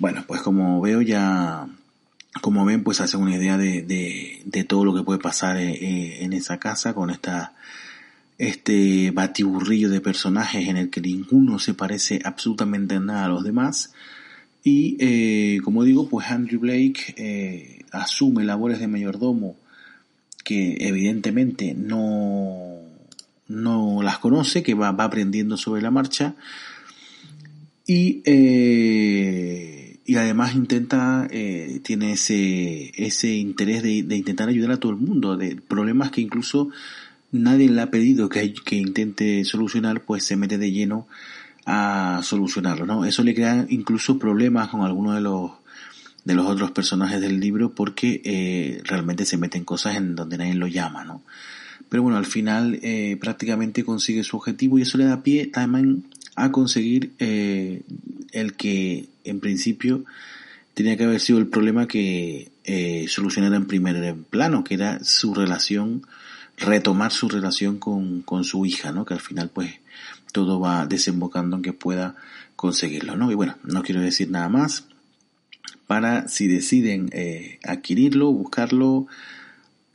Bueno, 0.00 0.24
pues 0.26 0.42
como 0.42 0.80
veo 0.80 1.02
ya, 1.02 1.68
como 2.40 2.64
ven, 2.64 2.84
pues 2.84 3.00
hace 3.00 3.16
una 3.16 3.36
idea 3.36 3.58
de, 3.58 3.82
de, 4.44 4.64
todo 4.64 4.84
lo 4.84 4.94
que 4.94 5.02
puede 5.02 5.18
pasar 5.18 5.56
eh, 5.56 5.72
eh, 5.72 6.24
en 6.24 6.32
esa 6.32 6.58
casa 6.58 6.94
con 6.94 7.10
esta, 7.10 7.54
este 8.38 9.10
batiburrillo 9.10 9.90
de 9.90 10.00
personajes 10.00 10.68
en 10.68 10.76
el 10.76 10.90
que 10.90 11.00
ninguno 11.00 11.58
se 11.58 11.74
parece 11.74 12.20
absolutamente 12.24 12.94
en 12.94 13.06
nada 13.06 13.24
a 13.24 13.28
los 13.28 13.42
demás. 13.42 13.92
Y 14.62 14.96
eh, 15.00 15.60
como 15.64 15.84
digo, 15.84 16.08
pues 16.08 16.30
Andrew 16.30 16.60
Blake 16.60 17.84
asume 17.92 18.44
labores 18.44 18.78
de 18.78 18.86
mayordomo 18.86 19.56
que 20.44 20.76
evidentemente 20.80 21.74
no, 21.74 22.78
no 23.48 24.02
las 24.02 24.18
conoce, 24.18 24.62
que 24.62 24.74
va, 24.74 24.92
va 24.92 25.04
aprendiendo 25.04 25.56
sobre 25.56 25.82
la 25.82 25.90
marcha. 25.90 26.34
Y 27.86 28.22
y 30.04 30.16
además 30.16 30.54
intenta, 30.54 31.28
eh, 31.30 31.80
tiene 31.82 32.12
ese, 32.12 32.92
ese 32.96 33.34
interés 33.34 33.82
de, 33.82 33.98
intentar 34.16 34.48
ayudar 34.48 34.72
a 34.72 34.76
todo 34.78 34.92
el 34.92 34.98
mundo, 34.98 35.36
de 35.36 35.56
problemas 35.56 36.10
que 36.10 36.20
incluso 36.20 36.70
nadie 37.32 37.68
le 37.68 37.80
ha 37.80 37.90
pedido 37.90 38.28
que, 38.28 38.52
que 38.52 38.76
intente 38.76 39.44
solucionar, 39.44 40.02
pues 40.02 40.24
se 40.24 40.36
mete 40.36 40.58
de 40.58 40.72
lleno 40.72 41.06
a 41.66 42.20
solucionarlo, 42.22 42.86
¿no? 42.86 43.04
Eso 43.04 43.22
le 43.22 43.34
crea 43.34 43.66
incluso 43.68 44.18
problemas 44.18 44.68
con 44.68 44.82
algunos 44.82 45.14
de 45.14 45.20
los 45.20 45.52
de 46.24 46.34
los 46.34 46.46
otros 46.46 46.70
personajes 46.70 47.20
del 47.20 47.40
libro 47.40 47.74
porque 47.74 48.20
eh, 48.24 48.82
realmente 48.84 49.24
se 49.24 49.38
meten 49.38 49.64
cosas 49.64 49.96
en 49.96 50.14
donde 50.14 50.38
nadie 50.38 50.54
lo 50.54 50.66
llama, 50.66 51.04
¿no? 51.04 51.22
Pero 51.88 52.02
bueno, 52.02 52.18
al 52.18 52.26
final 52.26 52.78
eh, 52.82 53.16
prácticamente 53.20 53.84
consigue 53.84 54.22
su 54.22 54.36
objetivo 54.36 54.78
y 54.78 54.82
eso 54.82 54.98
le 54.98 55.04
da 55.04 55.22
pie 55.22 55.46
también 55.46 56.04
a 56.36 56.52
conseguir 56.52 57.12
eh, 57.18 57.82
el 58.32 58.54
que 58.54 59.08
en 59.24 59.40
principio 59.40 60.04
tenía 60.74 60.96
que 60.96 61.04
haber 61.04 61.20
sido 61.20 61.38
el 61.38 61.48
problema 61.48 61.86
que 61.86 62.50
eh, 62.64 63.06
solucionara 63.08 63.56
en 63.56 63.66
primer 63.66 64.14
plano, 64.30 64.64
que 64.64 64.74
era 64.74 65.02
su 65.04 65.34
relación, 65.34 66.06
retomar 66.56 67.12
su 67.12 67.28
relación 67.28 67.78
con, 67.78 68.22
con 68.22 68.44
su 68.44 68.64
hija, 68.66 68.92
¿no? 68.92 69.04
Que 69.04 69.14
al 69.14 69.20
final 69.20 69.50
pues 69.52 69.80
todo 70.32 70.60
va 70.60 70.86
desembocando 70.86 71.56
en 71.56 71.62
que 71.62 71.72
pueda 71.72 72.14
conseguirlo, 72.56 73.16
¿no? 73.16 73.30
Y 73.30 73.34
bueno, 73.34 73.56
no 73.64 73.82
quiero 73.82 74.00
decir 74.00 74.30
nada 74.30 74.48
más 74.48 74.84
para 75.86 76.28
si 76.28 76.46
deciden 76.46 77.10
eh, 77.12 77.58
adquirirlo, 77.64 78.30
buscarlo 78.32 79.08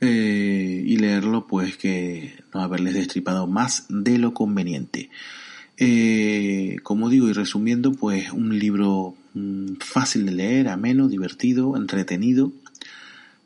eh, 0.00 0.82
y 0.84 0.98
leerlo, 0.98 1.46
pues 1.46 1.78
que 1.78 2.34
no 2.52 2.60
haberles 2.60 2.92
destripado 2.92 3.46
más 3.46 3.86
de 3.88 4.18
lo 4.18 4.34
conveniente. 4.34 5.08
Eh, 5.78 6.76
como 6.82 7.10
digo 7.10 7.28
y 7.28 7.32
resumiendo, 7.32 7.92
pues 7.92 8.32
un 8.32 8.58
libro 8.58 9.14
mm, 9.34 9.74
fácil 9.80 10.26
de 10.26 10.32
leer, 10.32 10.68
ameno, 10.68 11.08
divertido, 11.08 11.76
entretenido, 11.76 12.52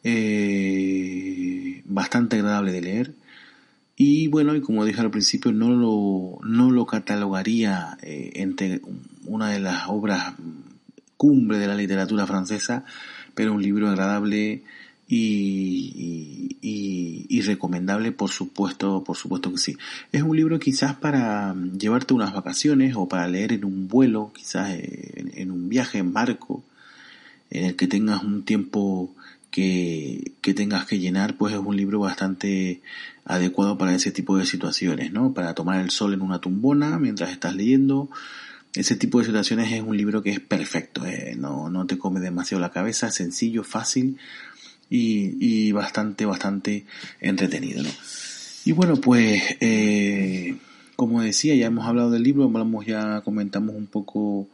eh, 0.04 1.82
bastante 1.86 2.36
agradable 2.36 2.72
de 2.72 2.80
leer. 2.82 3.14
Y 3.96 4.28
bueno, 4.28 4.54
y 4.54 4.60
como 4.62 4.84
dije 4.84 5.00
al 5.00 5.10
principio, 5.10 5.52
no 5.52 5.70
lo, 5.70 6.38
no 6.48 6.70
lo 6.70 6.86
catalogaría 6.86 7.98
eh, 8.02 8.30
entre 8.36 8.80
una 9.26 9.50
de 9.50 9.60
las 9.60 9.88
obras 9.88 10.34
cumbre 11.16 11.58
de 11.58 11.66
la 11.66 11.74
literatura 11.74 12.26
francesa, 12.26 12.84
pero 13.34 13.52
un 13.52 13.62
libro 13.62 13.90
agradable, 13.90 14.62
y, 15.12 16.56
y, 17.28 17.40
recomendable, 17.42 18.12
por 18.12 18.30
supuesto, 18.30 19.02
por 19.02 19.16
supuesto 19.16 19.50
que 19.50 19.58
sí. 19.58 19.76
Es 20.12 20.22
un 20.22 20.36
libro 20.36 20.60
quizás 20.60 20.94
para 20.94 21.54
llevarte 21.76 22.14
unas 22.14 22.32
vacaciones 22.32 22.94
o 22.96 23.08
para 23.08 23.26
leer 23.26 23.52
en 23.52 23.64
un 23.64 23.88
vuelo, 23.88 24.30
quizás 24.32 24.70
en, 24.70 25.50
un 25.50 25.68
viaje 25.68 25.98
en 25.98 26.12
barco, 26.12 26.62
en 27.50 27.64
el 27.64 27.76
que 27.76 27.88
tengas 27.88 28.22
un 28.22 28.44
tiempo 28.44 29.12
que, 29.50 30.32
que 30.42 30.54
tengas 30.54 30.84
que 30.84 31.00
llenar, 31.00 31.36
pues 31.36 31.54
es 31.54 31.60
un 31.60 31.76
libro 31.76 31.98
bastante 31.98 32.80
adecuado 33.24 33.78
para 33.78 33.94
ese 33.94 34.12
tipo 34.12 34.36
de 34.36 34.46
situaciones, 34.46 35.12
¿no? 35.12 35.34
Para 35.34 35.54
tomar 35.54 35.80
el 35.80 35.90
sol 35.90 36.14
en 36.14 36.22
una 36.22 36.40
tumbona 36.40 37.00
mientras 37.00 37.30
estás 37.30 37.56
leyendo. 37.56 38.10
Ese 38.74 38.94
tipo 38.94 39.18
de 39.18 39.24
situaciones 39.24 39.72
es 39.72 39.82
un 39.82 39.96
libro 39.96 40.22
que 40.22 40.30
es 40.30 40.38
perfecto, 40.38 41.04
¿eh? 41.04 41.34
no, 41.36 41.68
no 41.68 41.86
te 41.86 41.98
come 41.98 42.20
demasiado 42.20 42.60
la 42.60 42.70
cabeza, 42.70 43.10
sencillo, 43.10 43.64
fácil 43.64 44.16
y, 44.90 45.72
bastante, 45.72 46.26
bastante 46.26 46.84
entretenido. 47.20 47.82
Y 48.64 48.72
bueno, 48.72 48.96
pues, 48.96 49.42
eh, 49.60 50.56
como 50.96 51.22
decía, 51.22 51.54
ya 51.54 51.66
hemos 51.66 51.86
hablado 51.86 52.10
del 52.10 52.24
libro, 52.24 52.48
ya, 52.84 53.22
comentamos 53.22 53.74
un 53.74 53.86
poco 53.86 54.48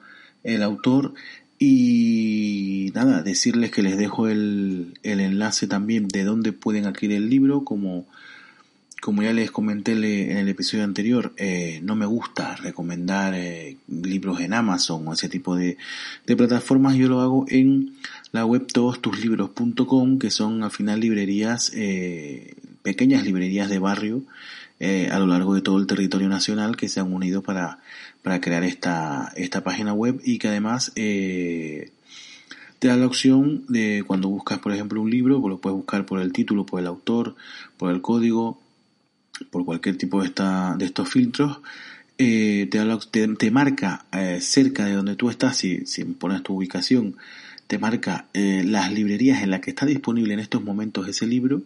el 0.45 0.63
autor 0.63 1.15
y 1.59 2.93
nada, 2.95 3.23
decirles 3.23 3.71
que 3.71 3.83
les 3.83 3.97
dejo 3.97 4.29
el, 4.29 4.99
el 5.03 5.21
enlace 5.21 5.67
también 5.67 6.07
de 6.07 6.23
dónde 6.23 6.53
pueden 6.53 6.85
adquirir 6.87 7.17
el 7.17 7.31
libro, 7.31 7.65
como 7.65 8.07
como 9.07 9.23
ya 9.23 9.33
les 9.33 9.53
comenté 9.53 9.93
en 9.93 10.37
el 10.37 10.49
episodio 10.49 10.83
anterior, 10.83 11.33
eh, 11.37 11.79
no 11.85 11.95
me 11.95 12.07
gusta 12.07 12.57
recomendar 12.57 13.35
eh, 13.37 13.77
libros 13.87 14.41
en 14.41 14.53
Amazon 14.53 15.07
o 15.07 15.13
ese 15.13 15.29
tipo 15.29 15.55
de, 15.55 15.77
plataformas. 16.25 16.97
Yo 16.97 17.07
lo 17.07 17.21
hago 17.21 17.45
en 17.47 17.95
la 18.33 18.45
web 18.45 18.67
todostuslibros.com, 18.67 20.19
que 20.19 20.33
son 20.33 20.65
al 20.65 20.73
final 20.73 20.99
librerías, 20.99 21.71
eh, 21.73 22.57
pequeñas 22.83 23.23
librerías 23.23 23.71
de 23.71 23.79
barrio 23.79 24.25
a 24.81 25.19
lo 25.21 25.29
largo 25.29 25.55
de 25.55 25.63
todo 25.63 25.79
el 25.79 25.87
territorio 25.87 26.29
nacional 26.29 26.77
que 26.77 26.89
se 26.89 26.99
han 26.99 27.13
unido 27.13 27.43
para, 27.43 27.79
para 28.25 28.41
crear 28.41 28.65
esta, 28.65 29.33
esta 29.37 29.63
página 29.63 29.93
web 29.93 30.21
y 30.25 30.39
que 30.39 30.49
además 30.49 30.91
te 30.95 31.93
da 32.89 32.97
la 32.97 33.07
opción 33.07 33.67
de 33.69 34.03
cuando 34.05 34.29
buscas, 34.29 34.59
por 34.59 34.73
ejemplo, 34.73 35.01
un 35.01 35.11
libro, 35.11 35.41
pues 35.41 35.51
lo 35.51 35.59
puedes 35.59 35.77
buscar 35.77 36.07
por 36.07 36.21
el 36.21 36.33
título, 36.33 36.67
por 36.67 36.81
el 36.81 36.89
autor, 36.89 37.37
por 37.79 37.93
el 37.93 38.01
código, 38.01 38.66
por 39.51 39.65
cualquier 39.65 39.97
tipo 39.97 40.21
de, 40.21 40.29
esta, 40.29 40.75
de 40.77 40.85
estos 40.85 41.09
filtros, 41.09 41.61
eh, 42.19 42.69
te, 42.71 43.29
te, 43.29 43.51
marca 43.51 44.07
eh, 44.13 44.39
cerca 44.41 44.87
de 44.87 44.95
donde 44.95 45.17
tú 45.17 45.29
estás, 45.29 45.57
si, 45.57 45.85
si 45.87 46.05
pones 46.05 46.43
tu 46.43 46.55
ubicación, 46.55 47.17
te 47.67 47.79
marca 47.79 48.27
eh, 48.33 48.63
las 48.65 48.93
librerías 48.93 49.43
en 49.43 49.51
las 49.51 49.61
que 49.61 49.71
está 49.71 49.85
disponible 49.85 50.33
en 50.33 50.41
estos 50.41 50.63
momentos 50.63 51.09
ese 51.09 51.27
libro 51.27 51.63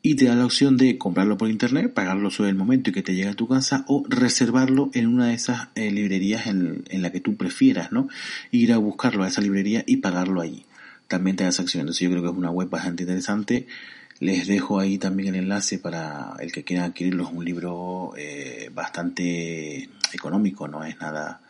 y 0.00 0.16
te 0.16 0.24
da 0.24 0.34
la 0.34 0.46
opción 0.46 0.76
de 0.76 0.98
comprarlo 0.98 1.38
por 1.38 1.48
internet, 1.48 1.92
pagarlo 1.94 2.30
sobre 2.30 2.50
el 2.50 2.56
momento 2.56 2.90
y 2.90 2.92
que 2.92 3.02
te 3.02 3.14
llegue 3.14 3.28
a 3.28 3.34
tu 3.34 3.46
casa 3.46 3.84
o 3.86 4.02
reservarlo 4.08 4.90
en 4.94 5.06
una 5.06 5.28
de 5.28 5.34
esas 5.34 5.68
librerías 5.76 6.48
en, 6.48 6.82
en, 6.88 7.02
la 7.02 7.12
que 7.12 7.20
tú 7.20 7.36
prefieras, 7.36 7.92
¿no? 7.92 8.08
Ir 8.50 8.72
a 8.72 8.78
buscarlo 8.78 9.22
a 9.22 9.28
esa 9.28 9.42
librería 9.42 9.84
y 9.86 9.98
pagarlo 9.98 10.40
allí. 10.40 10.64
También 11.06 11.36
te 11.36 11.44
da 11.44 11.50
esa 11.50 11.62
opción. 11.62 11.82
Entonces 11.82 12.00
yo 12.00 12.10
creo 12.10 12.22
que 12.22 12.30
es 12.30 12.34
una 12.34 12.50
web 12.50 12.68
bastante 12.68 13.04
interesante 13.04 13.68
les 14.22 14.46
dejo 14.46 14.78
ahí 14.78 14.98
también 14.98 15.34
el 15.34 15.42
enlace 15.42 15.80
para 15.80 16.36
el 16.38 16.52
que 16.52 16.62
quiera 16.62 16.84
adquirirlo. 16.84 17.24
Es 17.24 17.32
un 17.32 17.44
libro 17.44 18.12
eh, 18.16 18.70
bastante 18.72 19.88
económico, 20.12 20.68
no 20.68 20.84
es 20.84 20.96
nada 21.00 21.40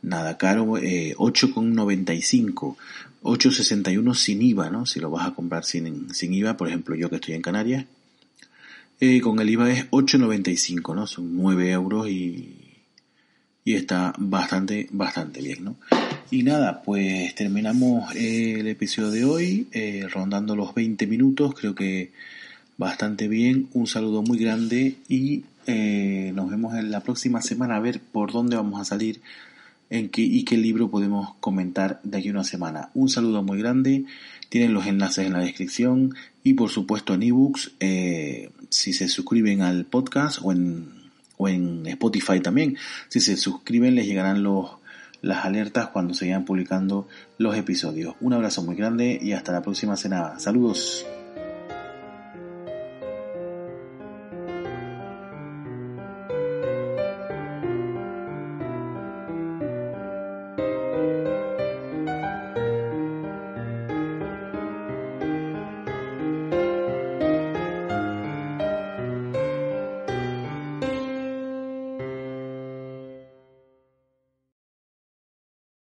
nada 0.00 0.38
caro. 0.38 0.78
Eh, 0.78 1.14
8,95. 1.18 2.76
8,61 3.22 4.14
sin 4.14 4.40
IVA, 4.40 4.70
¿no? 4.70 4.86
Si 4.86 4.98
lo 4.98 5.10
vas 5.10 5.28
a 5.28 5.34
comprar 5.34 5.66
sin, 5.66 6.14
sin 6.14 6.32
IVA, 6.32 6.56
por 6.56 6.68
ejemplo, 6.68 6.94
yo 6.94 7.10
que 7.10 7.16
estoy 7.16 7.34
en 7.34 7.42
Canarias, 7.42 7.84
eh, 8.98 9.20
con 9.20 9.38
el 9.38 9.50
IVA 9.50 9.70
es 9.70 9.90
8,95, 9.90 10.94
¿no? 10.94 11.06
Son 11.06 11.36
9 11.36 11.70
euros 11.70 12.08
y, 12.08 12.59
y 13.64 13.74
está 13.74 14.14
bastante, 14.18 14.88
bastante 14.90 15.42
bien, 15.42 15.64
¿no? 15.64 15.76
Y 16.30 16.42
nada, 16.44 16.82
pues 16.82 17.34
terminamos 17.34 18.14
el 18.14 18.66
episodio 18.68 19.10
de 19.10 19.24
hoy, 19.24 19.66
eh, 19.72 20.06
rondando 20.12 20.54
los 20.54 20.74
20 20.74 21.06
minutos, 21.06 21.54
creo 21.54 21.74
que 21.74 22.12
bastante 22.78 23.28
bien, 23.28 23.68
un 23.72 23.86
saludo 23.86 24.22
muy 24.22 24.38
grande 24.38 24.96
y 25.08 25.44
eh, 25.66 26.32
nos 26.34 26.48
vemos 26.48 26.74
en 26.74 26.90
la 26.90 27.00
próxima 27.00 27.42
semana 27.42 27.76
a 27.76 27.80
ver 27.80 28.00
por 28.00 28.32
dónde 28.32 28.56
vamos 28.56 28.80
a 28.80 28.84
salir 28.84 29.20
en 29.90 30.08
qué 30.08 30.22
y 30.22 30.44
qué 30.44 30.56
libro 30.56 30.88
podemos 30.88 31.34
comentar 31.40 32.00
de 32.04 32.18
aquí 32.18 32.30
una 32.30 32.44
semana. 32.44 32.90
Un 32.94 33.08
saludo 33.08 33.42
muy 33.42 33.58
grande, 33.58 34.04
tienen 34.48 34.72
los 34.72 34.86
enlaces 34.86 35.26
en 35.26 35.32
la 35.32 35.40
descripción 35.40 36.14
y 36.44 36.54
por 36.54 36.70
supuesto 36.70 37.14
en 37.14 37.24
ebooks, 37.24 37.72
eh, 37.80 38.50
si 38.68 38.92
se 38.92 39.08
suscriben 39.08 39.62
al 39.62 39.84
podcast 39.84 40.38
o 40.42 40.52
en, 40.52 40.99
o 41.40 41.48
en 41.48 41.86
Spotify 41.86 42.40
también, 42.40 42.76
si 43.08 43.20
se 43.20 43.36
suscriben 43.38 43.94
les 43.94 44.06
llegarán 44.06 44.42
los, 44.42 44.76
las 45.22 45.46
alertas 45.46 45.88
cuando 45.88 46.12
se 46.12 46.26
vayan 46.26 46.44
publicando 46.44 47.08
los 47.38 47.56
episodios. 47.56 48.14
Un 48.20 48.34
abrazo 48.34 48.62
muy 48.62 48.76
grande 48.76 49.18
y 49.20 49.32
hasta 49.32 49.52
la 49.52 49.62
próxima 49.62 49.96
semana. 49.96 50.38
Saludos. 50.38 51.06